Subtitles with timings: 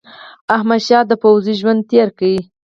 [0.55, 2.33] احمدشاه د پوځي ژوند تېر کړ.